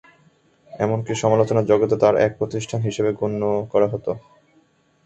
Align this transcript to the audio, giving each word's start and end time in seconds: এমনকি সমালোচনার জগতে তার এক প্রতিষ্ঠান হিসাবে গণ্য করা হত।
এমনকি 0.71 1.13
সমালোচনার 1.15 1.69
জগতে 1.71 1.95
তার 1.97 2.15
এক 2.25 2.31
প্রতিষ্ঠান 2.39 2.79
হিসাবে 2.81 3.11
গণ্য 3.19 3.41
করা 3.71 3.87
হত। 3.87 4.05